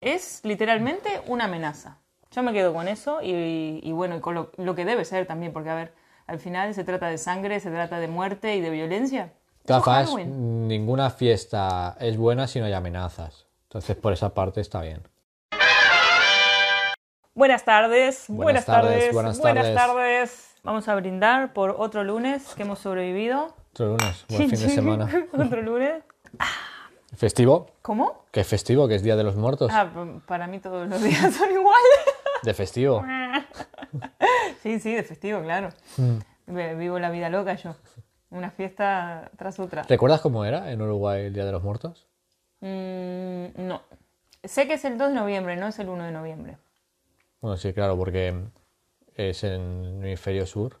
[0.00, 1.98] es literalmente una amenaza.
[2.30, 5.26] Yo me quedo con eso y, y bueno, y con lo, lo que debe ser
[5.26, 5.92] también, porque a ver,
[6.26, 9.32] al final se trata de sangre, se trata de muerte y de violencia.
[9.68, 10.66] Halloween.
[10.66, 13.46] ninguna fiesta es buena si no hay amenazas.
[13.64, 15.02] Entonces, por esa parte está bien.
[17.34, 19.76] Buenas tardes, buenas, Buenas tardes, tardes, buenas buenas tardes.
[19.76, 20.56] tardes.
[20.62, 23.54] Vamos a brindar por otro lunes que hemos sobrevivido.
[23.70, 25.08] Otro lunes, buen fin de semana.
[25.32, 26.02] otro lunes.
[27.14, 27.66] ¿Festivo?
[27.82, 28.24] ¿Cómo?
[28.30, 28.86] ¿Qué festivo?
[28.88, 29.70] ¿Que es Día de los Muertos?
[29.74, 29.90] Ah,
[30.26, 31.98] para mí todos los días son iguales.
[32.42, 33.04] ¿De festivo?
[34.62, 35.70] Sí, sí, de festivo, claro.
[35.96, 36.18] Mm.
[36.48, 37.74] Vi- Vivo la vida loca yo.
[38.30, 39.82] Una fiesta tras otra.
[39.84, 42.06] ¿Recuerdas cómo era en Uruguay el Día de los Muertos?
[42.60, 43.80] Mm, no.
[44.44, 46.58] Sé que es el 2 de noviembre, no es el 1 de noviembre.
[47.40, 48.34] Bueno, sí, claro, porque
[49.14, 49.50] es en
[50.00, 50.78] el hemisferio sur.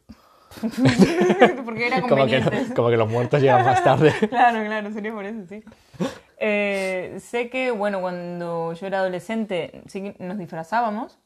[1.64, 4.12] Porque era Como que, no- como que los muertos llegan más tarde.
[4.28, 5.62] Claro, claro, sería por eso, sí.
[6.38, 11.18] Eh, sé que, bueno, cuando yo era adolescente sí que nos disfrazábamos,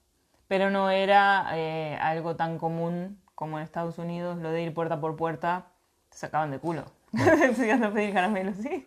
[0.49, 5.01] pero no era eh, algo tan común como en Estados Unidos, lo de ir puerta
[5.01, 5.67] por puerta,
[6.11, 6.85] te sacaban de culo.
[7.57, 8.87] Si a pedir caramelo, sí.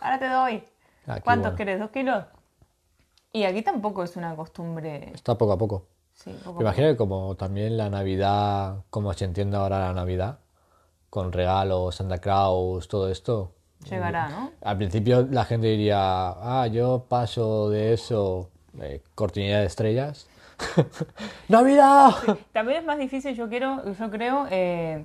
[0.00, 0.64] Ahora te doy.
[1.06, 1.80] Aquí, ¿Cuántos bueno, querés?
[1.80, 2.24] ¿Dos kilos?
[3.32, 5.10] Y aquí tampoco es una costumbre.
[5.12, 5.86] Está poco a poco.
[6.14, 10.38] Sí, poco Me imagino que como también la Navidad, como se entiende ahora la Navidad,
[11.10, 13.52] con regalos, Santa Claus, todo esto.
[13.88, 14.52] llegará, ¿no?
[14.62, 20.28] Al principio la gente diría, ah, yo paso de eso, eh, cortinilla de estrellas.
[21.48, 22.12] ¡Navidad!
[22.52, 25.04] También es más difícil, yo quiero, yo creo, eh,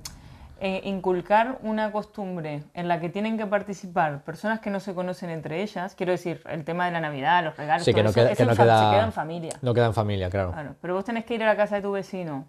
[0.61, 5.29] eh, inculcar una costumbre en la que tienen que participar personas que no se conocen
[5.29, 5.95] entre ellas.
[5.95, 8.31] Quiero decir, el tema de la Navidad, los regalos, Sí, que todo no eso, queda,
[8.31, 9.51] es que en no fa- queda, se queda en familia.
[9.61, 10.51] No queda en familia, claro.
[10.51, 12.45] Claro, pero vos tenés que ir a la casa de tu vecino,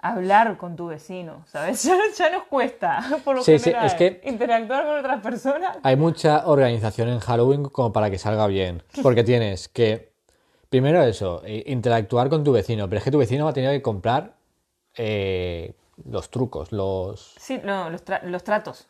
[0.00, 1.82] hablar con tu vecino, ¿sabes?
[1.88, 5.76] Ya, ya nos cuesta, por lo Sí, sí, general, es que- interactuar con otras personas.
[5.82, 8.82] Hay mucha organización en Halloween como para que salga bien.
[9.02, 10.12] Porque tienes que,
[10.70, 12.88] primero eso, interactuar con tu vecino.
[12.88, 14.34] Pero es que tu vecino va a tener que comprar
[14.96, 17.34] eh, los trucos, los...
[17.38, 18.88] Sí, no, los, tra- los tratos.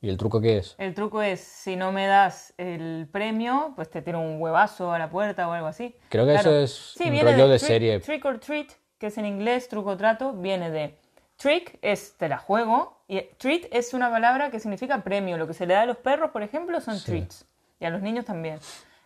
[0.00, 0.74] ¿Y el truco qué es?
[0.78, 4.98] El truco es, si no me das el premio, pues te tiro un huevazo a
[4.98, 5.94] la puerta o algo así.
[6.08, 8.00] Creo que eso es un viene rollo de trick- serie.
[8.00, 8.66] Trick or treat,
[8.98, 10.98] que es en inglés, truco trato, viene de
[11.36, 15.36] trick es te la juego y treat es una palabra que significa premio.
[15.38, 17.46] Lo que se le da a los perros, por ejemplo, son treats
[17.78, 18.58] y a los niños también.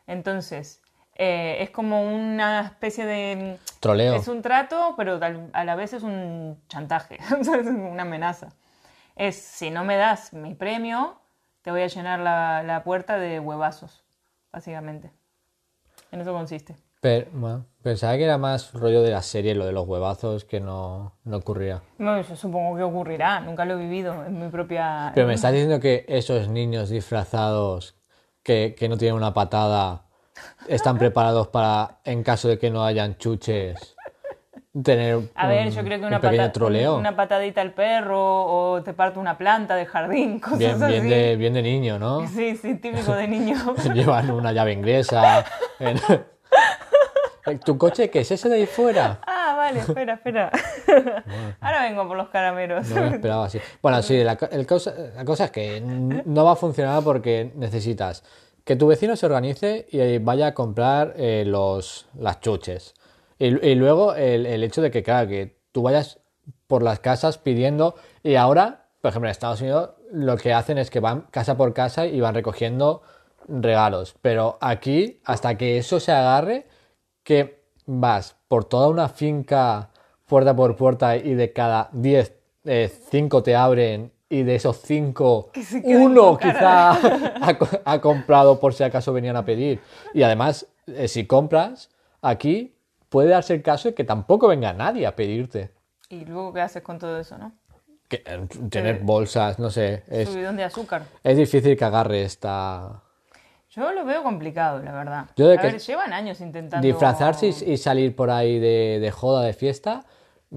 [0.06, 0.80] Entonces,
[1.14, 3.58] eh, es como una especie de...
[3.86, 4.14] Troleo.
[4.14, 5.20] Es un trato, pero
[5.52, 8.48] a la vez es un chantaje, es una amenaza.
[9.14, 11.20] Es, si no me das mi premio,
[11.62, 14.04] te voy a llenar la, la puerta de huevazos,
[14.52, 15.10] básicamente.
[16.12, 16.76] En eso consiste.
[17.00, 20.60] Pero, bueno, pensaba que era más rollo de la serie, lo de los huevazos, que
[20.60, 21.82] no, no ocurría.
[21.98, 25.12] No, yo supongo que ocurrirá, nunca lo he vivido en mi propia...
[25.14, 27.96] Pero me estás diciendo que esos niños disfrazados
[28.42, 30.05] que, que no tienen una patada
[30.68, 33.94] están preparados para, en caso de que no hayan chuches,
[34.82, 36.96] tener A ver, un- yo creo que un una, pequeño pata- troleo.
[36.98, 40.92] una patadita al perro o te parto una planta de jardín, cosas Bien, así.
[40.92, 42.26] bien, de, bien de niño, ¿no?
[42.34, 43.56] Sí, sí, típico de niño.
[43.94, 45.44] Llevan una llave inglesa.
[45.78, 45.98] en-
[47.64, 49.20] ¿Tu coche qué es ese de ahí fuera?
[49.24, 50.50] ah, vale, espera, espera.
[51.60, 52.88] Ahora vengo por los caramelos.
[52.88, 53.60] No me esperaba así.
[53.80, 58.24] Bueno, sí, la, el cosa, la cosa es que no va a funcionar porque necesitas
[58.66, 62.94] que tu vecino se organice y vaya a comprar eh, los, las chuches.
[63.38, 66.18] Y, luego el, el hecho de que, claro, que tú vayas
[66.66, 67.94] por las casas pidiendo
[68.24, 71.74] y ahora, por ejemplo, en Estados Unidos lo que hacen es que van casa por
[71.74, 73.02] casa y van recogiendo
[73.46, 74.16] regalos.
[74.20, 76.66] Pero aquí, hasta que eso se agarre,
[77.22, 79.90] que vas por toda una finca
[80.26, 82.32] puerta por puerta y de cada 10,
[83.10, 88.74] 5 te abren y de esos 5, se queden uno quizá ha, ha comprado por
[88.74, 89.80] si acaso venían a pedir.
[90.14, 91.90] Y además, eh, si compras
[92.22, 92.74] aquí,
[93.08, 95.70] puede darse el caso de que tampoco venga nadie a pedirte.
[96.08, 97.52] Y luego, ¿qué haces con todo eso, no?
[98.08, 101.02] Que, eh, tener bolsas, no sé, es, Subidón de azúcar.
[101.22, 103.02] es difícil que agarre esta...
[103.70, 105.26] Yo lo veo complicado, la verdad.
[105.36, 106.86] Yo de a que- ver, llevan años intentando...
[106.86, 110.04] Disfrazarse y, y salir por ahí de, de joda, de fiesta,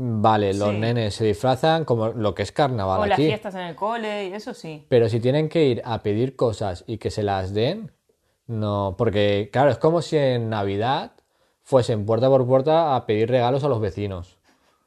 [0.02, 0.78] vale, los Sí.
[0.78, 3.28] nenes se disfrazan como lo que es carnaval O las aquí.
[3.28, 4.86] fiestas en el cole, y eso sí.
[4.88, 7.92] Pero si tienen que ir a pedir cosas y que se las den,
[8.48, 11.12] no, porque claro, es como si en Navidad
[11.64, 14.38] fuesen puerta por puerta a pedir regalos a los vecinos.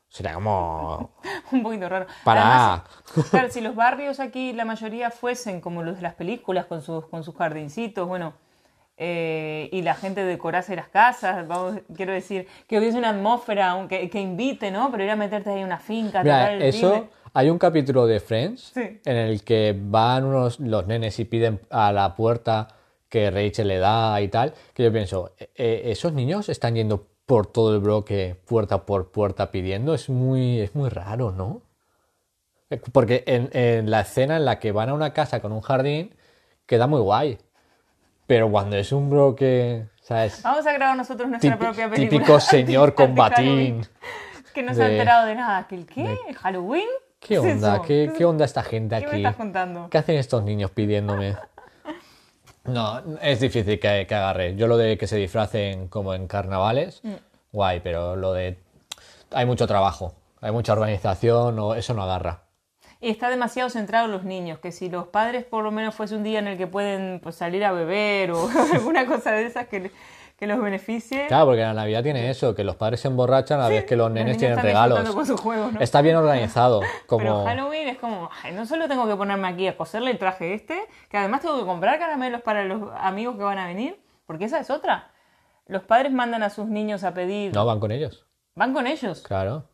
[0.08, 1.10] Sería como...
[1.52, 2.06] Un poquito raro.
[2.24, 2.42] Para.
[2.74, 2.82] Además,
[3.30, 7.06] claro, si los barrios aquí, la mayoría fuesen como los de las películas, con sus,
[7.06, 8.34] con sus jardincitos, bueno,
[9.04, 14.08] eh, y la gente decorase las casas, vamos, quiero decir, que hubiese una atmósfera aunque,
[14.08, 14.90] que invite, ¿no?
[14.92, 17.08] Pero ir a meterte ahí en una finca, Mira, tocar el eso...
[17.34, 19.00] Hay un capítulo de Friends Sí.
[19.04, 22.68] en el que van unos, los nenes y piden a la puerta
[23.08, 27.08] que Rachel le da y tal, que yo pienso, "Eh, eh, esos niños están yendo
[27.26, 31.62] por todo el bloque, puerta por puerta pidiendo, es muy, es muy raro, ¿no?
[32.92, 36.14] Porque en, en la escena en la que van a una casa con un jardín,
[36.66, 37.38] queda muy guay.
[38.32, 40.42] Pero cuando es un bloque, ¿sabes?
[40.42, 42.18] Vamos a grabar nosotros nuestra propia película.
[42.18, 43.88] típico señor con de Halloween, batín.
[44.54, 45.66] Que no se ha de- enterado de nada.
[45.68, 46.16] ¿Que qué?
[46.40, 46.88] ¿Halloween?
[47.20, 47.82] ¿Qué onda?
[47.82, 49.16] ¿Qué, onda esta gente ¿Qué me aquí?
[49.18, 49.90] estás contando?
[49.90, 51.36] ¿Qué hacen estos niños pidiéndome?
[52.64, 54.56] No, es difícil que, que agarre.
[54.56, 57.12] Yo lo de que se disfracen como en carnavales, Mm.
[57.52, 58.58] guay, pero lo de...
[59.32, 62.44] Hay mucho trabajo, hay mucha organización, eso no agarra.
[63.02, 66.14] Y está demasiado centrado en los niños, que si los padres por lo menos fuese
[66.14, 69.66] un día en el que pueden pues, salir a beber o alguna cosa de esas
[69.66, 69.90] que,
[70.38, 71.26] que los beneficie.
[71.26, 73.96] Claro, porque la Navidad tiene eso, que los padres se emborrachan a la vez que
[73.96, 75.00] los nenes tienen regalos.
[75.00, 75.80] disfrutando con sus juegos, ¿no?
[75.80, 77.44] Está bien organizado, Pero como...
[77.44, 80.80] Halloween es como, ay, no solo tengo que ponerme aquí a coserle el traje este,
[81.10, 84.60] que además tengo que comprar caramelos para los amigos que van a venir, porque esa
[84.60, 85.10] es otra.
[85.66, 88.26] Los padres mandan a sus niños a pedir, No, van con ellos.
[88.54, 89.22] van con ellos.
[89.22, 89.64] Claro.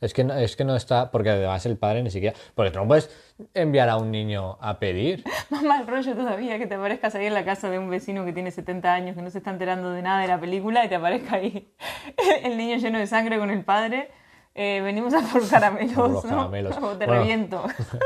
[0.00, 2.34] Es que, no, es que no está, porque además el padre ni siquiera...
[2.54, 3.10] Porque tú no puedes
[3.52, 5.24] enviar a un niño a pedir.
[5.50, 8.32] Más mal rollo todavía que te aparezcas ahí en la casa de un vecino que
[8.32, 10.94] tiene 70 años, que no se está enterando de nada de la película, y te
[10.94, 11.68] aparezca ahí
[12.44, 14.10] el niño lleno de sangre con el padre.
[14.54, 16.30] Eh, venimos a por caramelos, Por los ¿no?
[16.30, 16.76] caramelos.
[16.82, 17.20] O te Bueno.
[17.20, 17.64] reviento.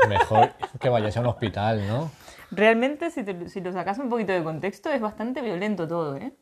[0.09, 2.11] Mejor que vayas a un hospital, ¿no?
[2.51, 6.33] Realmente, si, te- si lo sacas un poquito de contexto, es bastante violento todo, ¿eh?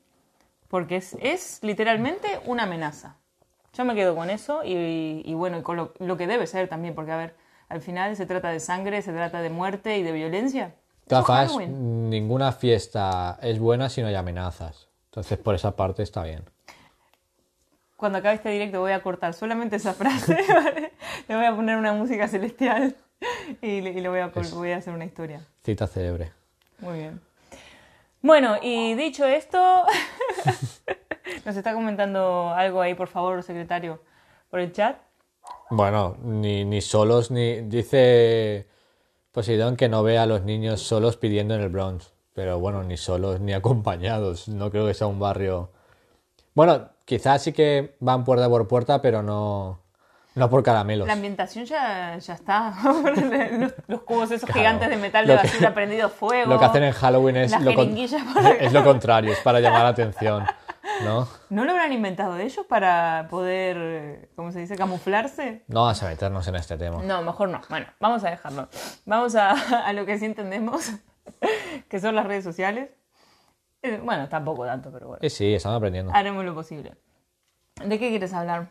[0.68, 3.18] Porque es, es literalmente una amenaza.
[3.74, 6.68] Yo me quedo con eso y, y bueno, y con lo, lo que debe ser
[6.68, 7.36] también, porque a ver,
[7.70, 10.76] al final se trata de sangre, se trata de muerte y de violencia.
[11.10, 12.10] Halloween.
[12.10, 14.88] ninguna fiesta es buena si no hay amenazas.
[15.06, 16.44] Entonces, por esa parte está bien.
[17.96, 20.94] Cuando acabe este directo voy a cortar solamente esa frase, ¿vale?
[21.28, 22.96] Le voy a poner una música celestial
[23.62, 25.42] y le, y le voy, a, voy a hacer una historia.
[25.64, 26.32] Cita célebre.
[26.80, 27.22] Muy bien.
[28.22, 29.84] Bueno, y dicho esto,
[31.46, 34.02] nos está comentando algo ahí, por favor, secretario,
[34.50, 34.98] por el chat.
[35.70, 37.62] Bueno, ni, ni solos, ni.
[37.62, 38.68] Dice
[39.32, 42.14] Poseidón que no ve a los niños solos pidiendo en el Bronx.
[42.34, 44.48] Pero bueno, ni solos ni acompañados.
[44.48, 45.72] No creo que sea un barrio.
[46.54, 49.80] Bueno, quizás sí que van puerta por puerta, pero no.
[50.36, 51.06] No por caramelos.
[51.06, 52.74] La ambientación ya, ya está.
[53.62, 54.60] los, los cubos esos Claro.
[54.62, 56.50] gigantes de metal de que- basura prendido fuego.
[56.52, 59.88] Lo que hacen en Halloween es lo, con- es lo contrario, es para llamar la
[59.90, 60.46] atención.
[61.04, 61.28] ¿No?
[61.50, 65.64] ¿No lo habrán inventado ellos para poder, ¿cómo se dice, camuflarse?
[65.68, 67.02] No vamos a meternos en este tema.
[67.04, 67.62] No, mejor no.
[67.70, 68.68] Bueno, vamos a dejarlo.
[69.06, 69.52] Vamos a,
[69.88, 70.92] a lo que sí entendemos,
[71.90, 72.90] que son las redes sociales.
[73.82, 75.30] Eh, Bueno, tampoco tanto, pero bueno.
[75.30, 76.12] Sí, estamos aprendiendo.
[76.14, 76.94] Haremos lo posible.
[77.84, 78.70] ¿De qué quieres hablar?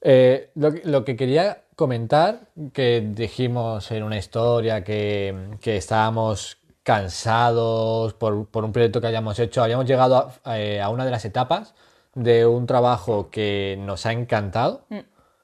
[0.00, 2.40] Eh, lo, que- lo que quería comentar,
[2.72, 9.38] que dijimos en una historia que, que estábamos cansados por, por un proyecto que hayamos
[9.38, 11.74] hecho, habíamos llegado a, eh, a una de las etapas
[12.14, 14.82] de un trabajo que nos ha encantado.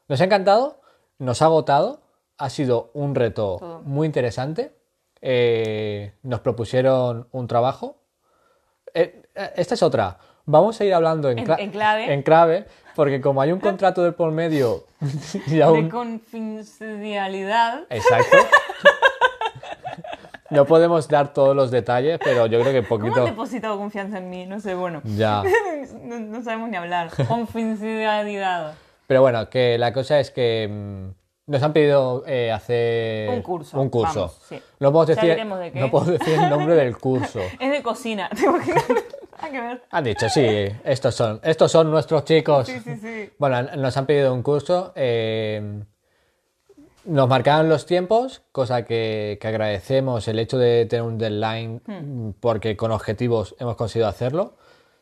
[0.08, 0.80] Nos ha encantado,
[1.18, 2.00] nos ha agotado,
[2.38, 3.80] ha sido un reto Todo.
[3.84, 4.74] muy interesante.
[5.20, 7.96] Eh, nos propusieron un trabajo.
[8.94, 10.18] Eh, eh, esta es otra.
[10.44, 12.12] Vamos a ir hablando en, En- en clave.
[12.12, 14.84] en clave, porque como hay un contrato de por medio
[15.46, 15.88] y De aún...
[15.90, 17.84] confidencialidad.
[17.90, 18.36] Exacto.
[20.50, 23.24] No podemos dar todos los detalles, pero yo creo que ¿Cómo han poquito...
[23.26, 24.46] depositado confianza en mí?
[24.46, 25.00] No sé, bueno.
[25.04, 25.42] Ya.
[26.02, 27.10] No, no sabemos ni hablar.
[27.28, 28.74] Confidencialidad.
[29.06, 33.80] Pero bueno, que la cosa es que mm, nos han pedido eh, hacer Un curso,
[33.80, 34.20] Un curso.
[34.20, 34.60] vamos, sí.
[34.80, 35.80] No puedo Ya decir, de qué.
[35.80, 37.40] no puedo decir el nombre del curso.
[37.60, 38.28] Es de cocina.
[38.34, 38.84] ¿Te imaginas?
[39.50, 39.82] Que ver.
[39.90, 40.46] Han dicho, sí,
[40.84, 42.66] estos son, estos son nuestros chicos.
[42.66, 43.30] Sí, sí, sí.
[43.38, 44.92] Bueno, nos han pedido un curso.
[44.96, 45.82] eh,
[47.08, 52.30] nos marcaron los tiempos, cosa que, que agradecemos el hecho de tener un deadline, Hmm.
[52.40, 54.54] porque con objetivos hemos conseguido hacerlo.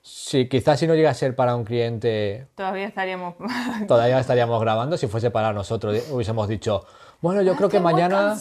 [0.02, 3.34] Si quizás si no llega a ser para un cliente, Todavía estaríamos.
[3.88, 4.96] todavía estaríamos grabando.
[4.96, 6.86] Si fuese para nosotros, hubiésemos dicho,
[7.20, 8.36] bueno, yo creo que Estoy mañana.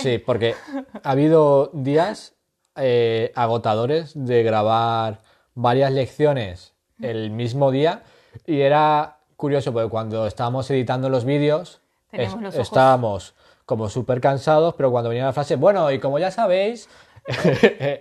[0.00, 0.54] Sí, porque
[1.02, 2.34] ha habido días
[2.76, 5.18] eh, agotadores de grabar
[5.54, 8.04] varias lecciones el mismo día
[8.46, 11.81] y era curioso porque cuando estábamos editando los vídeos
[12.12, 13.34] Teníamos es- los ojos- estábamos
[13.66, 16.88] como súper cansados, pero cuando venía la frase, bueno, y como ya sabéis,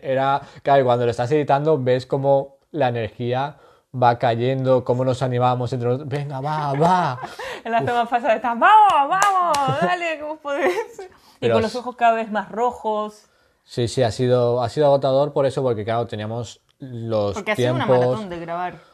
[0.02, 3.58] era, claro, cuando lo estás editando ves como la energía
[3.94, 7.20] va cayendo, cómo nos animamos entre nosotros, venga, va, va.
[7.64, 11.10] En las tomas pasadas están, vamos, vamos, dale, ¿cómo podés?
[11.42, 13.26] Y con los ojos cada vez más rojos.
[13.64, 17.56] Sí, sí, ha sido, ha sido agotador por eso, porque claro, teníamos los Porque ha
[17.56, 18.06] sido una tiempos.
[18.08, 18.91] maratón de grabar.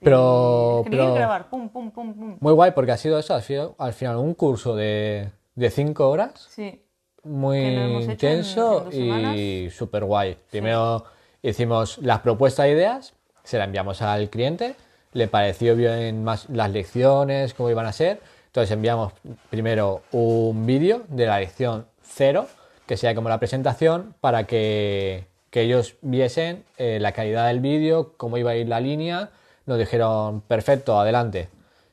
[0.00, 2.36] Pero- pero- grabar, pum, pum, pum, pum.
[2.40, 6.08] Muy guay, porque ha sido eso, ha sido al final un curso de, de cinco
[6.08, 6.82] horas, Sí.
[7.22, 10.36] muy Que en- intenso en y súper guay.
[10.50, 11.04] Primero
[11.42, 13.14] Hicimos las propuestas de ideas,
[13.44, 14.74] se la enviamos al cliente,
[15.14, 18.20] le pareció bien más las lecciones, cómo iban a ser.
[18.48, 19.14] Entonces enviamos
[19.48, 22.46] primero un vídeo de la lección cero,
[22.86, 28.12] que sea como la presentación, para que, que ellos viesen eh, la calidad del vídeo,
[28.18, 29.30] cómo iba a ir la línea.
[29.66, 31.48] Nos dijeron, perfecto, adelante.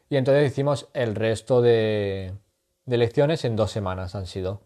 [0.10, 2.34] Y entonces hicimos el resto de,
[2.86, 4.62] de lecciones en dos semanas han sido.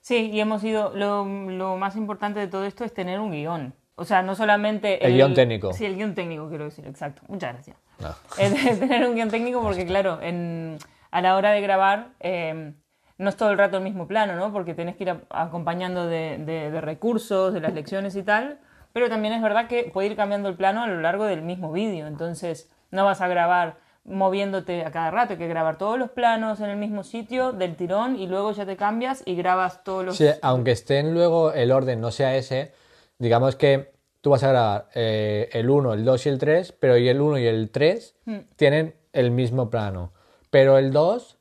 [0.00, 3.74] Sí, y hemos ido, lo, lo más importante de todo esto es tener un guion.
[3.96, 5.04] O sea, no solamente...
[5.06, 5.72] El guion técnico.
[5.72, 7.22] Sí, el guion técnico, quiero decir, exacto.
[7.28, 7.76] Muchas gracias.
[8.00, 8.08] No.
[8.38, 10.78] Es tener un guion técnico porque, claro, en,
[11.10, 12.72] a la hora de grabar eh,
[13.18, 14.52] no es todo el rato el mismo plano, ¿no?
[14.52, 18.58] Porque tienes que ir a- acompañando de, de- de recursos, de las lecciones y tal.
[18.94, 21.72] Pero también es verdad que puede ir cambiando el plano a lo largo del mismo
[21.72, 22.06] vídeo.
[22.06, 25.32] Entonces, no vas a grabar moviéndote a cada rato.
[25.32, 28.64] Hay que grabar todos los planos en el mismo sitio del tirón y luego ya
[28.64, 30.16] te cambias y grabas todos los...
[30.16, 32.72] Sí, aunque estén luego el orden no sea ese,
[33.18, 36.96] digamos que tú vas a grabar eh, el 1, el 2 y el 3, pero
[36.96, 38.38] y el 1 y el 3 Hmm.
[38.56, 40.12] tienen el mismo plano.
[40.50, 41.36] Pero el 2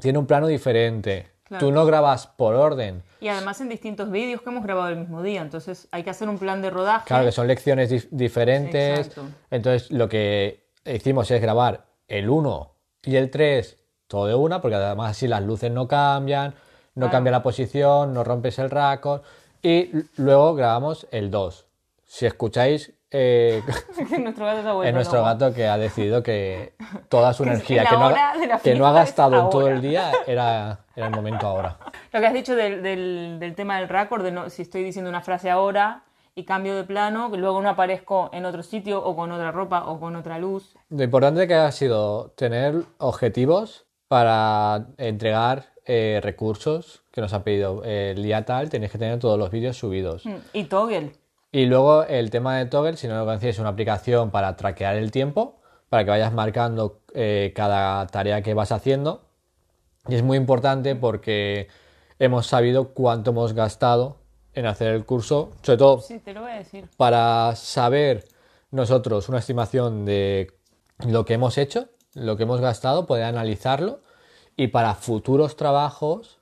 [0.00, 1.31] tiene un plano diferente.
[1.52, 1.66] Claro.
[1.66, 3.02] Tú no grabas por orden.
[3.20, 5.42] Y además en distintos vídeos que hemos grabado el mismo día.
[5.42, 7.06] Entonces hay que hacer un plan de rodaje.
[7.08, 8.98] Claro que son lecciones dif- diferentes.
[9.00, 9.24] Exacto.
[9.50, 14.76] Entonces lo que hicimos es grabar el 1 y el 3 todo de una, porque
[14.76, 16.50] además así las luces no cambian,
[16.94, 17.10] no Claro.
[17.12, 19.20] cambia la posición, no rompes el raccord.
[19.62, 21.66] Y luego grabamos el 2.
[22.06, 23.62] Si escucháis, eh,
[24.20, 26.74] nuestro gato ha es nuestro gato que ha decidido que
[27.08, 30.80] toda su energía que no, ha, que no ha gastado en todo el día era,
[30.96, 31.76] era el momento ahora.
[32.12, 35.08] Lo que has dicho del, del, del tema del récord, de no, si estoy diciendo
[35.10, 36.04] una frase ahora
[36.34, 39.84] y cambio de plano, que luego no aparezco en otro sitio o con otra ropa
[39.86, 40.74] o con otra luz.
[40.88, 47.82] Lo importante que ha sido tener objetivos para entregar eh, recursos que nos han pedido.
[47.84, 50.24] El día tal tenéis que tener todos los vídeos subidos.
[50.24, 51.12] Mm, Y toggle.
[51.52, 54.96] Y luego el tema de Toggle, si no lo conocéis, es una aplicación para traquear
[54.96, 59.26] el tiempo, para que vayas marcando eh, cada tarea que vas haciendo.
[60.08, 61.68] Y es muy importante porque
[62.18, 64.16] hemos sabido cuánto hemos gastado
[64.54, 66.88] en hacer el curso, sobre todo Sí, te lo voy a decir.
[66.96, 68.24] para saber
[68.70, 70.52] nosotros una estimación de
[71.06, 74.00] lo que hemos hecho, lo que hemos gastado, poder analizarlo
[74.56, 76.38] y para futuros trabajos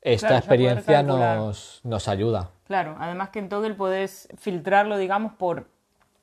[0.00, 2.50] esta Claro, experiencia nos, nos ayuda.
[2.72, 5.66] Claro, además que en Toggle podés filtrarlo, digamos, por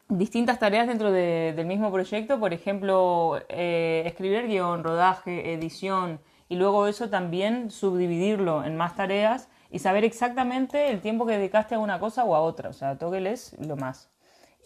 [0.07, 2.39] distintas tareas dentro de- del mismo proyecto.
[2.39, 9.47] Por ejemplo, eh, escribir guion, rodaje, edición, y luego eso también subdividirlo en más tareas
[9.69, 12.69] y saber exactamente el tiempo que dedicaste a una cosa o a otra.
[12.69, 14.09] O sea, Toggle es lo más.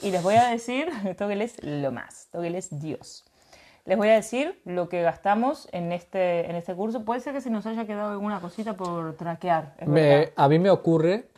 [0.01, 0.87] Y les voy a decir,
[1.17, 3.25] Toggle es lo más, Toggle es Dios.
[3.83, 7.03] Les voy a decir lo que gastamos en este, en este curso.
[7.03, 9.75] Puede ser que se nos haya quedado alguna cosita por traquear.
[9.85, 11.32] Me- a mí me ocurre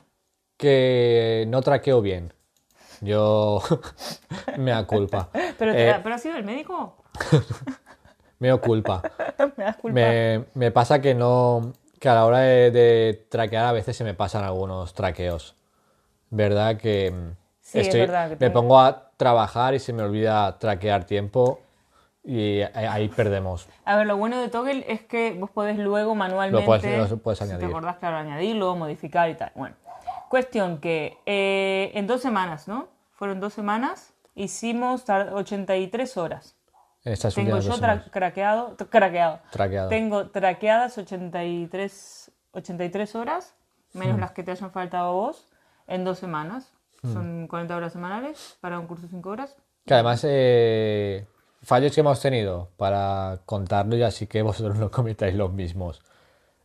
[0.57, 2.33] que no traqueo bien.
[3.01, 3.61] Yo
[4.57, 5.29] me da culpa.
[5.57, 6.97] ¿Pero, te Eh, da- ¿Pero ha sido el médico?
[8.39, 9.01] me da culpa.
[9.57, 9.93] Me das culpa.
[9.93, 11.73] Me, me pasa que no.
[11.99, 15.55] que a la hora de, de traquear a veces se me pasan algunos traqueos.
[16.29, 16.77] ¿Verdad?
[16.77, 17.31] Que mm,
[17.61, 21.59] Sí, es verdad que me pongo a trabajar y se me olvida traquear tiempo
[22.23, 23.67] y ahí perdemos.
[23.85, 26.61] A ver, lo bueno de Toggle es que vos podés luego manualmente.
[26.61, 27.61] Lo puedes- lo puedes si añadir.
[27.61, 29.51] te acordás, claro, añadirlo, modificar y tal.
[29.55, 29.75] Bueno,
[30.35, 32.89] cuestión que eh, en dos semanas, ¿no?
[33.13, 36.57] Fueron dos semanas, hicimos tar- 83 horas.
[37.35, 38.75] Tengo yo tra- craqueado.
[38.75, 39.39] Traqueado.
[39.89, 43.55] Tengo traqueadas 83, 83 horas,
[43.93, 45.47] menos las que te hayan faltado vos,
[45.87, 46.73] en dos semanas.
[47.13, 49.55] Son 40 horas semanales para un curso de 5 horas.
[49.85, 51.25] Que además, eh,
[51.61, 56.01] fallos que hemos tenido para contarlo y así que vosotros no cometáis los mismos.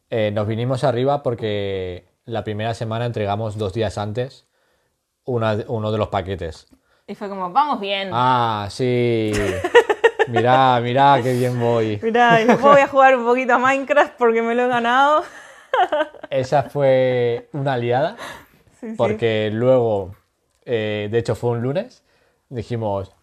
[0.08, 4.46] Eh, nos vinimos arriba porque la primera semana entregamos dos días antes
[5.24, 6.66] una- uno de los paquetes.
[7.06, 8.10] Y fue como, vamos bien.
[8.12, 9.32] Ah, sí.
[10.28, 11.98] Mirá, mirá qué bien voy.
[12.02, 15.24] Mirá, voy a jugar un poquito a Minecraft porque me lo he ganado.
[16.30, 18.16] Esa fue una liada
[18.78, 18.94] Sí, sí.
[18.96, 20.14] porque luego,
[20.64, 22.04] eh, de hecho fue un lunes,
[22.48, 23.19] dijimos "Ah,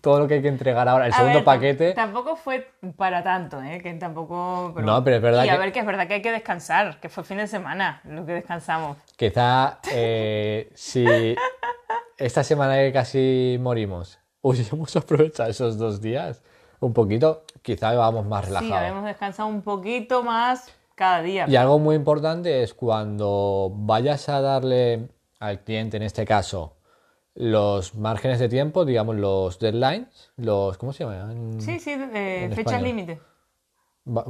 [0.00, 1.92] todo lo que hay que entregar ahora, el A segundo ver, paquete.
[1.94, 3.80] Tampoco fue para tanto, ¿eh?
[3.82, 4.74] Que tampoco...
[4.82, 6.98] No, pero es verdad Y a que- ver, que es verdad que hay que descansar,
[7.00, 8.96] que fue fin de semana lo que descansamos.
[9.16, 11.34] Quizá eh, si
[12.16, 16.42] esta semana que casi morimos hubiésemos aprovechado esos dos días
[16.80, 18.76] un poquito, quizá vamos más Sí, relajados.
[18.76, 21.46] habíamos descansado un poquito más cada día.
[21.48, 25.08] y algo muy importante es cuando vayas a darle
[25.40, 26.75] al cliente, en este caso,
[27.36, 31.60] los márgenes de tiempo, digamos los deadlines, los ¿cómo se llaman?
[31.60, 33.20] Sí, sí, eh, fechas límite.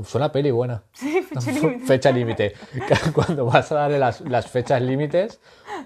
[0.05, 0.83] Suena peli buena.
[0.93, 1.85] Sí, fecha límite.
[1.87, 2.55] Fecha límite.
[3.15, 5.41] Cuando vas a darle las, las fechas límites,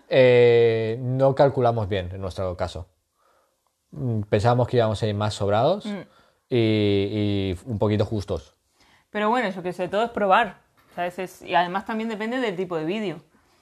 [0.08, 2.86] eh, no calculamos bien en nuestro caso.
[3.90, 6.00] Mm, Pensábamos que íbamos a ir más sobrados Mm.
[6.48, 8.54] y, y un poquito justos.
[9.10, 10.60] Pero bueno, yo que sé, todo es probar.
[10.94, 11.18] ¿sabes?
[11.18, 13.18] Es- y además también depende del tipo de vídeo.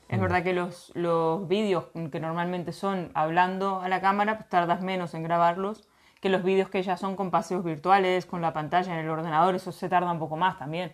[0.09, 4.81] Es verdad que los, los vídeos que normalmente son hablando a la cámara, pues tardas
[4.81, 5.87] menos en grabarlos
[6.21, 9.55] que los vídeos que ya son con paseos virtuales, con la pantalla en el ordenador,
[9.55, 10.93] eso se tarda un poco más también.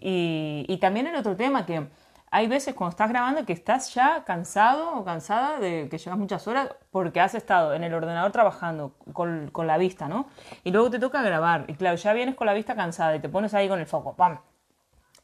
[0.00, 1.86] Y, y también el otro tema que
[2.32, 6.46] hay veces cuando estás grabando que estás ya cansado o cansada de que llevas muchas
[6.48, 10.26] horas porque has estado en el ordenador trabajando con, con la vista, ¿no?
[10.64, 11.64] Y luego te toca grabar.
[11.68, 14.14] Y claro, ya vienes con la vista cansada y te pones ahí con el foco,
[14.14, 14.38] ¡pam!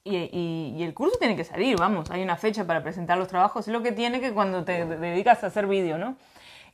[0.08, 3.66] Y, el curso tiene que salir, vamos, hay una fecha para presentar los trabajos.
[3.66, 6.16] Es lo que tiene que cuando te dedicas a hacer vídeo, ¿no?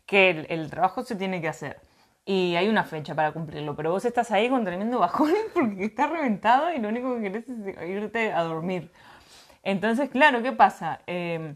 [0.05, 1.81] Que el, trabajo se tiene que hacer.
[2.27, 6.11] Y hay una fecha para cumplirlo, pero vos estás ahí con tremendo bajón porque estás
[6.11, 8.93] reventado y lo único que querés es irte a dormir.
[9.63, 11.01] Entonces, claro, ¿qué pasa?
[11.07, 11.55] Eh,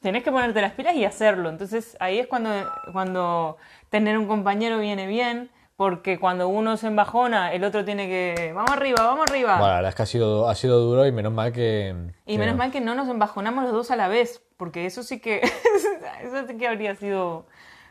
[0.00, 1.50] tenés que ponerte las pilas y hacerlo.
[1.50, 2.50] Entonces, ahí es cuando,
[2.92, 3.58] cuando
[3.90, 5.50] tener un compañero viene bien,
[5.80, 9.52] porque cuando uno se embajona, el otro tiene que, vamos arriba, vamos arriba.
[9.56, 11.94] Bueno, la verdad es que ha sido, ha sido duro y menos mal que...
[12.26, 15.02] Y que- menos mal que no nos embajonamos los dos a la vez, porque eso
[15.02, 15.40] sí que,
[16.22, 17.46] eso sí que habría sido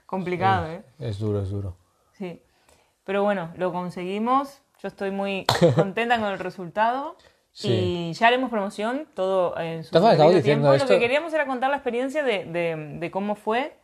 [0.06, 0.84] complicado, ¿eh?
[1.00, 1.78] Es duro, es duro.
[2.12, 2.44] Sí.
[3.06, 4.62] Pero bueno, lo conseguimos.
[4.84, 7.16] Yo estoy muy contenta con el resultado.
[7.54, 7.70] Sí.
[8.12, 10.74] Y ya haremos promoción, todo en su Te has diciendo tiempo.
[10.76, 13.79] esto- Lo que queríamos era contar la experiencia de, de- de cómo fue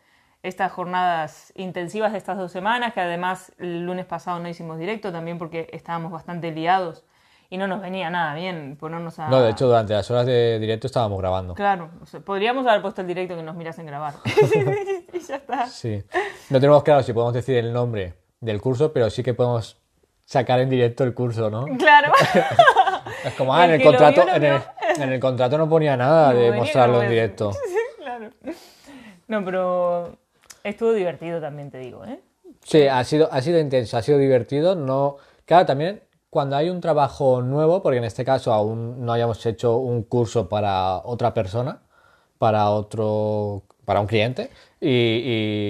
[0.47, 5.11] estas jornadas intensivas de estas dos semanas, que además el lunes pasado no hicimos directo
[5.11, 7.03] también porque estábamos bastante liados
[7.49, 9.29] y no nos venía nada bien ponernos a...
[9.29, 11.53] No, de hecho, durante las horas de directo estábamos grabando.
[11.53, 14.15] Claro, o sea, podríamos haber puesto el directo que nos mirasen grabar.
[15.13, 15.67] y ya está.
[15.67, 16.03] Sí.
[16.49, 19.81] No tenemos claro si podemos decir el nombre del curso, pero sí que podemos
[20.25, 21.65] sacar en directo el curso, ¿no?
[21.77, 22.11] Claro.
[23.23, 24.61] Es como, ah, El en el contrato, vio, en el,
[24.97, 27.51] en el contrato no ponía nada No, de mostrarlo en directo.
[27.97, 28.29] claro.
[29.27, 30.17] No, pero
[30.65, 32.19] estuvo divertido también, te digo, ¿eh?
[32.63, 34.75] Sí, ha sido, ha sido intenso, ha sido divertido.
[34.75, 39.45] No, claro, también cuando hay un trabajo nuevo, porque en este caso aún no hayamos
[39.45, 41.81] hecho un curso para otra persona,
[42.37, 44.49] para otro, para un cliente,
[44.81, 44.89] y,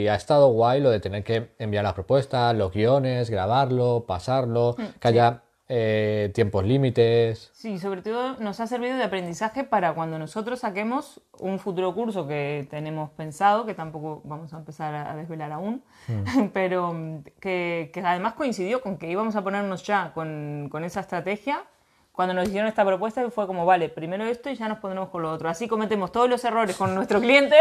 [0.04, 4.76] y ha estado guay lo de tener que enviar las propuestas, los guiones, grabarlo, pasarlo,
[5.00, 7.50] que haya eh, tiempos límites.
[7.54, 12.28] Sí, sobre todo nos ha servido de aprendizaje para cuando nosotros saquemos un futuro curso
[12.28, 15.84] que tenemos pensado, que tampoco vamos a empezar a desvelar aún,
[16.54, 21.00] pero mm, que, que además coincidió con que íbamos a ponernos ya con, con esa
[21.00, 21.64] estrategia.
[22.12, 25.22] Cuando nos hicieron esta propuesta fue como, vale, primero esto y ya nos pondremos con
[25.22, 25.50] lo otro.
[25.50, 27.58] Así cometemos todos los errores con nuestro cliente.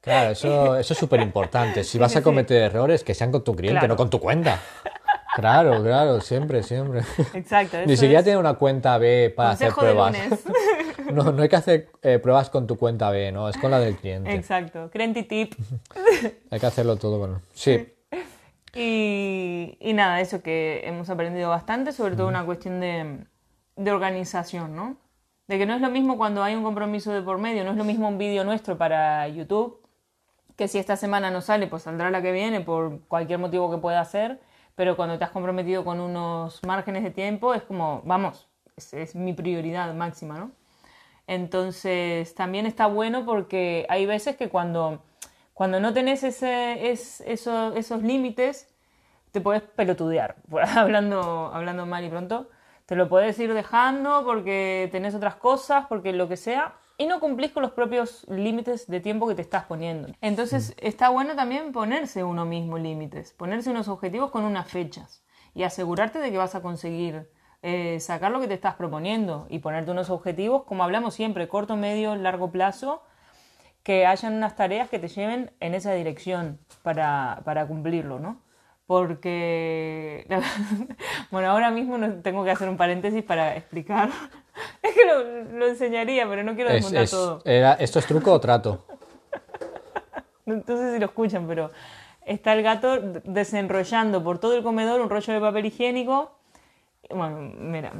[0.00, 1.82] Claro, eso, eso es súper importante.
[1.82, 3.94] Si vas a cometer errores, que sean con tu cliente, Claro.
[3.94, 4.60] no con tu cuenta.
[5.36, 7.02] Claro, claro, siempre, siempre.
[7.34, 7.76] Exacto.
[7.84, 10.18] Ni siquiera es tener una cuenta B para consejo hacer de pruebas.
[10.30, 10.44] lunes.
[11.12, 13.78] No, no hay que hacer eh, pruebas con tu cuenta B, no, es con la
[13.78, 14.34] del cliente.
[14.34, 14.90] Exacto.
[14.90, 15.54] Crenti tip.
[16.50, 17.42] Hay que hacerlo todo con.
[17.54, 17.92] Sí,
[18.74, 23.24] Y, y nada, eso que hemos aprendido bastante, sobre todo una cuestión de,
[23.76, 24.96] de organización, ¿no?
[25.48, 27.76] De que no es lo mismo cuando hay un compromiso de por medio, no es
[27.76, 29.80] lo mismo un vídeo nuestro para YouTube,
[30.56, 33.78] que si esta semana no sale, pues saldrá la que viene por cualquier motivo que
[33.78, 34.40] pueda ser,
[34.76, 39.14] pero cuando te has comprometido con unos márgenes de tiempo es como, vamos, es, es
[39.16, 40.52] mi prioridad máxima, ¿no?
[41.26, 45.02] Entonces también está bueno porque hay veces que cuando,
[45.54, 48.68] cuando no tenés ese, es, eso- esos límites,
[49.32, 50.36] te puedes pelotudear,
[50.76, 52.48] hablando, hablando mal y pronto.
[52.86, 57.20] Te lo puedes ir dejando porque tenés otras cosas, porque lo que sea, y no
[57.20, 60.08] cumplís con los propios límites de tiempo que te estás poniendo.
[60.20, 65.22] Entonces está bueno también ponerse uno mismo límites, ponerse unos objetivos con unas fechas
[65.54, 67.28] y asegurarte de que vas a conseguir
[67.62, 71.76] eh, sacar lo que te estás proponiendo y ponerte unos objetivos, como hablamos siempre, corto,
[71.76, 73.02] medio, largo plazo,
[73.82, 78.40] que hayan unas tareas que te lleven en esa dirección para, para cumplirlo, ¿no?
[78.86, 80.26] Porque,
[81.30, 84.10] bueno, ahora mismo no- tengo que hacer un paréntesis para explicar.
[84.82, 87.42] Es que lo, lo enseñaría, pero no quiero es, desmontar es- todo.
[87.44, 88.86] era, ¿esto es truco o trato?
[90.46, 91.72] No sé si lo escuchan, pero
[92.24, 96.38] está el gato desenrollando por todo el comedor un rollo de papel higiénico.
[97.10, 97.92] Bueno, mira,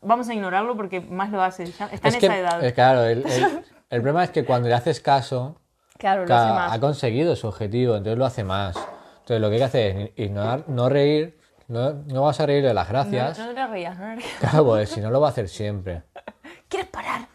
[0.00, 1.66] vamos a ignorarlo porque más lo hace.
[1.66, 2.64] ya está es en que, esa edad.
[2.64, 5.56] eh, claro, el, el- el problema es que cuando le haces caso,
[5.98, 6.72] claro, lo hace más.
[6.72, 8.74] ha conseguido su objetivo, entonces lo hace más.
[9.22, 12.62] Entonces lo que hay que hacer es ignorar, no reír, no, no vas a reír
[12.62, 13.38] de las gracias.
[13.38, 14.30] No, no te rías, no te rías.
[14.40, 16.02] Claro, pues si no lo va a hacer siempre.
[16.68, 17.26] ¿Quieres parar?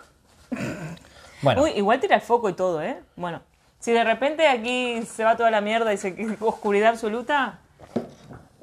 [1.41, 2.99] Bueno, Uy, igual tira el foco y todo, ¿eh?
[3.15, 3.41] Bueno,
[3.79, 7.59] si de repente aquí se va toda la mierda y se oscuridad absoluta,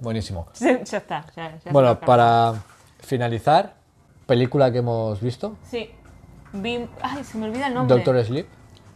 [0.01, 0.49] buenísimo.
[0.59, 1.25] ya está.
[1.37, 2.55] Ya, ya Bueno, para
[2.99, 3.75] finalizar,
[4.27, 5.91] película que hemos visto, Sí.
[6.53, 7.95] Vi- Ay, se me olvida el nombre.
[7.97, 8.47] Doctor Sleep.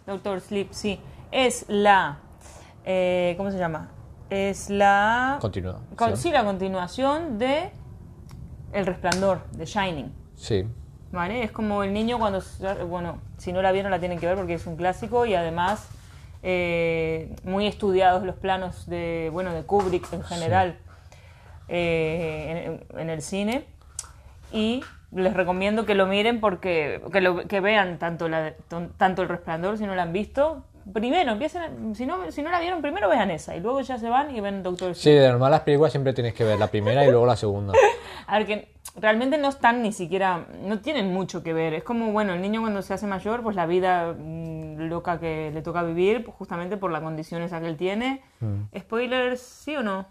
[0.07, 1.01] Doctor Sleep, sí.
[1.31, 2.19] Es la.
[2.85, 3.89] eh, ¿Cómo se llama?
[4.31, 5.39] Es la.
[5.97, 6.31] Con- sí.
[6.31, 7.71] la continuación de.
[8.73, 10.13] El Resplandor, de Shining.
[10.37, 10.67] Sí.
[11.11, 11.43] ¿Vale?
[11.43, 12.43] Es como el niño cuando.
[12.89, 15.89] Bueno, si no la vieron, la tienen que ver porque es un clásico y además.
[16.43, 19.31] eh, muy estudiados los planos de.
[19.33, 20.79] Bueno, de Kubrick en general.
[21.69, 23.65] eh, en, en el cine.
[24.53, 27.03] Y les recomiendo que lo miren porque.
[27.13, 28.53] que, lo- que vean tanto, la,
[28.99, 30.65] tanto el resplandor si no la han visto.
[30.93, 31.95] Primero, empiecen.
[31.95, 34.41] si, no, si no la vieron, primero vean esa y luego ya se van y
[34.41, 37.27] ven Doctor Sí, de normal las películas siempre tienes que ver la primera y luego
[37.27, 37.75] la segunda.
[38.27, 41.73] A ver, que realmente no están ni siquiera, no tienen mucho que ver.
[41.75, 45.51] Es como, bueno, el niño cuando se hace mayor, pues la vida mm, loca que
[45.53, 48.23] le toca vivir, pues, justamente por la condición esa que él tiene.
[48.41, 48.77] Mm.
[48.79, 50.07] ¿Spoilers, sí o no?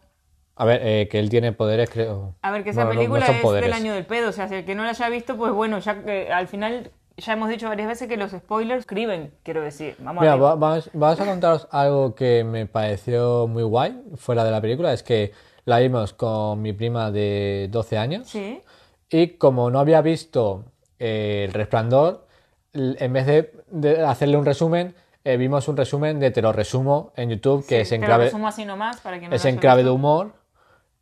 [0.56, 2.34] A ver, eh, que él tiene poderes, creo.
[2.42, 3.70] A ver, que esa Bueno, no- no película es poderes.
[3.70, 5.78] del año del pedo, o sea, si el que no la haya visto, pues bueno,
[5.78, 9.96] ya que al final ya hemos dicho varias veces que los spoilers escriben, quiero decir.
[10.00, 14.44] Vamos Mira, a va- vamos, vamos a contaros algo que me pareció muy guay fuera
[14.44, 14.94] de la película.
[14.94, 15.32] Es que
[15.66, 18.28] la vimos con mi prima de 12 años.
[18.28, 18.62] Sí,
[19.10, 20.66] Y como no había visto
[21.00, 22.28] eh, El Resplandor,
[22.74, 27.12] en vez de, de hacerle un resumen, eh, vimos un resumen de Te lo resumo
[27.16, 29.36] en YouTube, que sí, es en te lo clave, resumo así nomás para que no
[29.36, 30.34] es en clave de humor.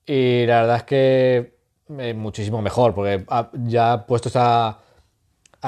[0.06, 1.58] Y la verdad es que
[2.00, 4.80] eh, muchísimo mejor, porque ah, ya puestos a,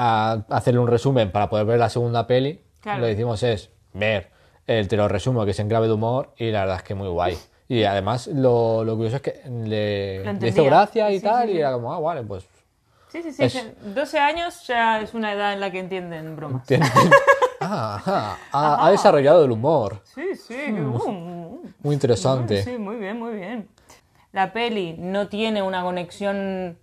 [0.00, 3.00] a hacerle un resumen para poder ver la segunda peli, Claro.
[3.00, 4.30] lo que hicimos es ver
[4.68, 6.94] el Te lo resumo, que es en clave de humor, y la verdad es que
[6.94, 7.36] muy guay.
[7.68, 11.50] Y además lo, lo curioso es que le, le hizo gracia y Sí, tal, sí,
[11.50, 11.58] y sí.
[11.60, 12.46] era como, ah, vale, pues
[13.10, 16.36] Sí, sí, sí, Es- que 12 años ya es una edad en la que entienden
[16.36, 16.64] bromas.
[16.66, 16.86] Tiene-
[17.60, 18.38] Ah, ajá.
[18.52, 20.00] Ha, ha desarrollado el humor.
[20.04, 22.62] Sí, sí, uh, Muy interesante.
[22.62, 23.68] Sí, muy bien, muy bien.
[24.32, 26.78] La peli no tiene una conexión,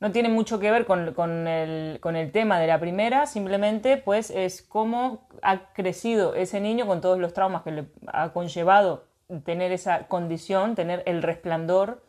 [0.00, 3.96] no tiene mucho que ver con, con el, con el tema de la primera, simplemente
[3.98, 9.04] pues es cómo ha crecido ese niño con todos los traumas que le ha conllevado
[9.44, 12.02] tener esa condición, tener el resplandor,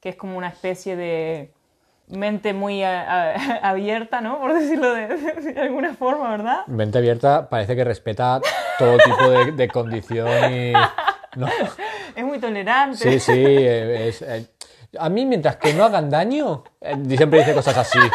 [0.00, 1.52] que es como una especie de
[2.08, 3.34] mente muy a- a-
[3.70, 4.38] abierta, ¿no?
[4.40, 5.06] Por decirlo de,
[5.54, 6.66] de alguna forma, ¿verdad?
[6.66, 8.40] Mente abierta parece que respeta
[8.78, 10.72] todo tipo de, de condición y...
[11.36, 11.46] ¿no?
[12.16, 12.96] Es muy tolerante.
[12.96, 13.44] Sí, sí.
[13.46, 14.46] es, eh,
[14.98, 17.98] a mí, mientras que no hagan daño, eh, siempre dice cosas así.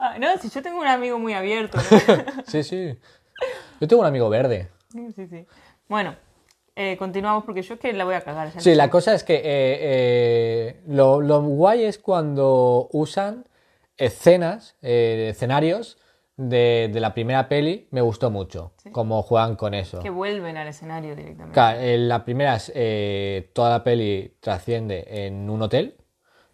[0.00, 1.76] Ah, no, si yo tengo un amigo muy abierto.
[1.76, 2.42] ¿no?
[2.46, 2.96] Sí, sí.
[3.80, 4.68] Yo tengo un amigo verde.
[4.92, 5.44] Sí, sí, sí.
[5.88, 6.14] Bueno,
[6.76, 8.52] eh, continuamos porque yo es que la voy a cagar.
[8.60, 13.44] Sí, la cosa es que eh, eh, lo, lo guay es cuando usan
[13.96, 15.98] escenas, eh, escenarios
[16.38, 17.88] de, de la primera peli.
[17.90, 19.98] Me gustó mucho cómo juegan con eso.
[19.98, 21.52] Que vuelven al escenario directamente.
[21.52, 25.96] Claro, eh, la primera es eh, toda la peli trasciende en un hotel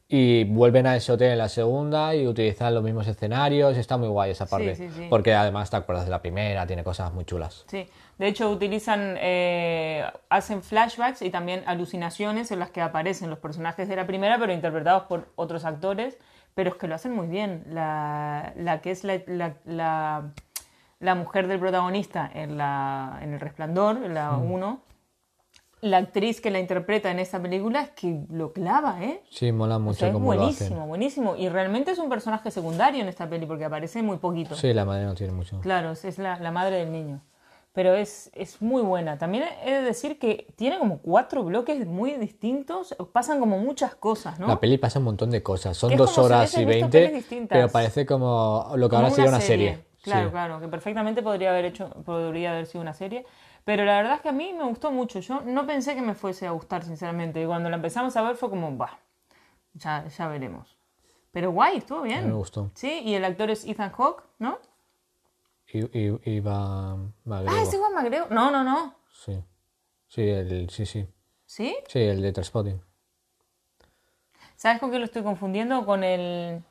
[0.08, 3.76] y vuelven a ese hotel en la segunda y utilizan los mismos escenarios.
[3.76, 4.74] Está muy guay esa parte.
[4.74, 5.06] sí, sí.
[5.10, 7.64] Porque además te acuerdas de la primera, tiene cosas muy chulas.
[7.68, 7.86] Sí,
[8.18, 13.86] de hecho utilizan, eh, hacen flashbacks y también alucinaciones en las que aparecen los personajes
[13.86, 16.16] de la primera, pero interpretados por otros actores,
[16.54, 17.64] pero es que lo hacen muy bien.
[17.68, 20.32] La, la que es la, la,
[21.00, 24.80] la- mujer del protagonista en, la, en El Resplandor, la 1,
[25.82, 29.22] la actriz que la interpreta en esta película es que lo clava, ¿eh?
[29.30, 30.88] Sí, mola O mucho sea, es cómo lo buenísimo, hacen.
[30.88, 31.36] buenísimo.
[31.36, 34.54] Y realmente es un personaje secundario en esta peli porque aparece muy poquito.
[34.54, 35.60] Sí, la madre no tiene mucho.
[35.60, 37.20] Claro, es la, la madre del niño.
[37.74, 39.18] Pero es, es muy buena.
[39.18, 42.94] También he de decir que tiene como cuatro bloques muy distintos.
[43.12, 44.46] Pasan como muchas cosas, ¿no?
[44.46, 45.76] La peli pasa un montón de cosas.
[45.76, 49.40] Son dos si horas y veinte, pero parece como lo que Como ahora sería una
[49.40, 49.84] serie.
[50.02, 50.30] Claro, Sí.
[50.32, 53.26] claro, que perfectamente podría haber hecho, podría haber sido una serie.
[53.64, 55.18] Pero la verdad es que a mí me gustó mucho.
[55.18, 57.42] Yo no pensé que me fuese a gustar, sinceramente.
[57.42, 59.00] Y cuando la empezamos a ver fue como, bah,
[59.72, 60.76] ya, ya veremos.
[61.32, 62.28] Pero guay, estuvo bien.
[62.28, 62.70] Me gustó.
[62.74, 64.58] Sí, y el actor es Ethan Hawke, ¿no?
[65.82, 67.58] Va McGregor.
[67.58, 68.30] Ah, es igual McGregor.
[68.30, 68.94] No, no, no.
[69.12, 69.42] Sí.
[70.08, 71.06] Sí, el, sí, sí.
[71.46, 71.76] ¿Sí?
[71.88, 72.80] Sí, el de Transpotting.
[74.56, 75.84] ¿Sabes con qué lo estoy confundiendo?
[75.84, 76.62] Con el.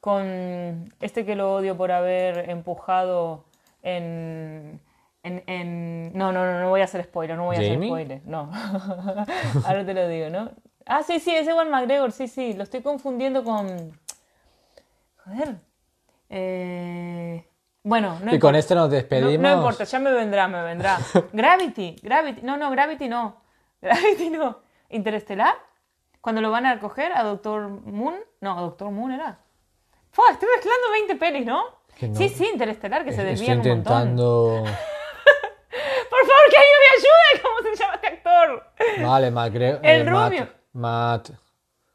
[0.00, 3.44] con este que lo odio por haber empujado
[3.82, 4.80] en.
[5.22, 8.22] en, en- No, no, no, no voy a hacer spoiler, no voy a hacer spoiler,
[8.24, 8.50] no.
[9.66, 10.50] Ahora te lo digo, ¿no?
[10.86, 13.98] Ah, sí, sí, es Ewan McGregor, sí, sí, lo estoy confundiendo con.
[15.24, 15.56] Joder.
[16.30, 17.44] Eh,
[17.84, 19.38] Bueno, no Y con este nos No, despedimos.
[19.40, 20.98] no importa, ya me vendrá, me vendrá.
[21.32, 23.40] Gravity, Gravity, no, no, Gravity no.
[23.80, 24.58] Gravity no.
[24.90, 25.54] Interestelar,
[26.20, 29.38] cuando lo van a recoger a Doctor Moon, no, a Doctor Moon era.
[30.10, 31.62] Fua, estoy mezclando 20 pelis, ¿no?
[31.96, 32.14] Que no.
[32.16, 33.78] Sí, sí, Interestelar, que se Estoy desvían un montón.
[33.78, 34.64] intentando.
[36.10, 38.72] Por favor, que alguien me ayude, ¿cómo se llama este actor?
[39.02, 39.80] Vale, McGregor.
[39.84, 40.48] El eh, Matt- rubio.
[40.72, 41.30] Matt.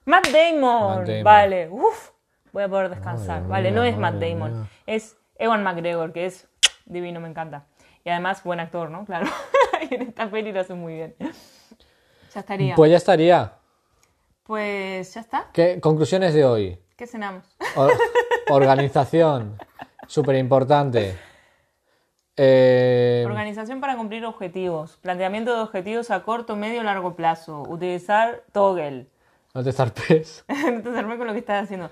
[0.06, 0.98] Matt Damon.
[0.98, 1.24] Matt Damon.
[1.24, 2.12] Vale, uf,
[2.52, 3.42] voy a poder descansar.
[3.42, 4.70] Madre vale, mía, no es Matt Damon, mía.
[4.86, 6.48] es Ewan McGregor, que es
[6.86, 7.66] divino, me encanta.
[8.06, 9.06] Y además, buen actor, ¿no?
[9.06, 9.28] Claro.
[9.90, 11.16] y en esta peli lo hace muy bien.
[12.34, 12.76] Ya estaría.
[12.76, 13.54] Pues ya estaría.
[14.44, 15.50] Pues ya está.
[15.54, 16.80] ¿Qué conclusiones de hoy?
[16.98, 17.46] ¿Qué cenamos?
[17.76, 17.90] O-
[18.54, 19.58] organización,
[20.08, 21.18] súper importante.
[22.36, 24.98] Eh, Organización para cumplir objetivos.
[24.98, 27.62] Planteamiento de objetivos a corto, medio y largo plazo.
[27.70, 29.08] Utilizar Toggle.
[29.54, 30.44] no te zarpes.
[30.48, 31.90] no te alarmes con lo que estás haciendo.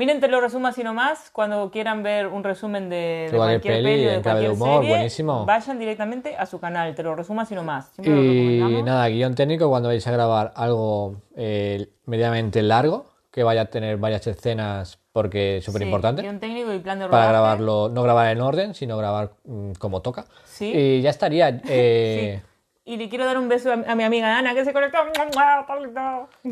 [0.00, 1.28] Miren, te lo resumo así nomás.
[1.30, 5.44] Cuando quieran ver un resumen de, de cualquier peli, peli de cualquier humor, serie, buenísimo.
[5.44, 6.94] vayan directamente a su canal.
[6.94, 7.90] Te lo resumo así nomás.
[7.90, 13.60] Siempre Y nada, guion técnico cuando vais a grabar algo eh, medianamente largo, que vaya
[13.60, 16.22] a tener varias escenas porque es súper Sí, importante.
[16.22, 17.32] guion técnico y plan de para rodaje.
[17.32, 20.24] grabarlo, no grabar en orden, sino grabar mm, como toca.
[20.46, 20.72] Sí.
[20.74, 21.60] Y ya estaría.
[21.68, 22.40] eh,
[22.86, 24.96] Y le quiero dar un beso a, a mi amiga Ana que se conectó.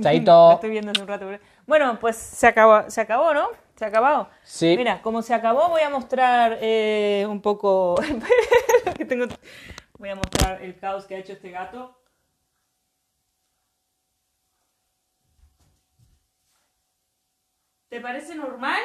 [0.02, 0.48] Chaito.
[0.48, 1.26] La estoy viendo hace un rato.
[1.68, 3.50] Bueno, pues se acabó, se acabó ¿no?
[3.76, 4.31] Se ha acabado.
[4.42, 4.74] Sí.
[4.74, 7.94] Mira, como se acabó, voy a mostrar eh, un poco
[8.96, 9.26] que tengo.
[9.98, 11.94] Voy a mostrar el caos que ha hecho este gato.
[17.90, 18.81] ¿Te parece normal?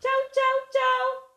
[0.00, 1.31] Chau, chau, chau.